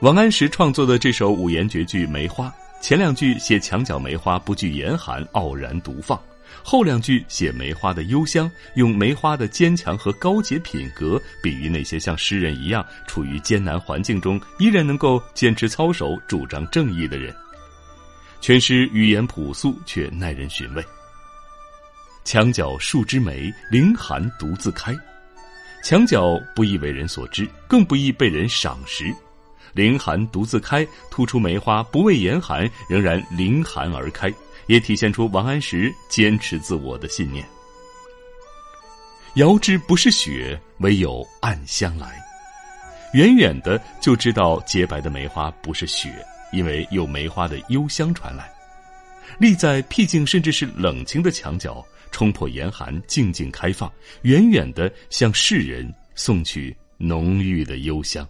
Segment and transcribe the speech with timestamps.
[0.00, 2.46] 王安石创作的这首五言绝句《梅花》，
[2.80, 6.16] 前两句写墙角梅花不惧严寒，傲然独放；
[6.62, 17.34] 后两句写梅花的幽香，用梅花的坚强和高洁品格，比喻那些像诗人一样处于艰难环境中依然能够坚持操守、主张正义的人。
[18.40, 20.84] 全诗语言朴素，却耐人寻味。
[22.24, 24.96] 墙角数枝梅，凌寒独自开。
[25.82, 29.12] 墙角不易为人所知，更不易被人赏识。
[29.72, 34.32] 凌寒独自开，突出梅花不畏严寒，仍然凌寒而开，
[34.66, 37.44] 也体现出王安石坚持自我的信念。
[39.34, 42.18] 遥知不是雪，唯有暗香来。
[43.14, 46.12] 远远的就知道洁白的梅花不是雪，
[46.52, 48.50] 因为有梅花的幽香传来。
[49.38, 58.26] 立在僻静甚至是冷清的墙角，冲破严寒，静静开放，远远的向世人送去浓郁的幽香。